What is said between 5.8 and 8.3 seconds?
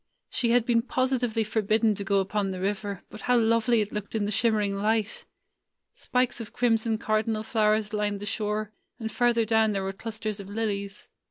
Spikes of crimson cardinal flowers lined the